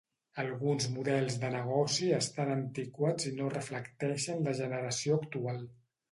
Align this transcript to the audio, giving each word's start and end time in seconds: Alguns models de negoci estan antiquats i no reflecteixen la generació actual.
Alguns 0.41 0.85
models 0.93 1.35
de 1.41 1.49
negoci 1.55 2.07
estan 2.19 2.53
antiquats 2.53 3.27
i 3.31 3.33
no 3.41 3.49
reflecteixen 3.55 4.41
la 4.47 4.55
generació 4.61 5.19
actual. 5.25 5.61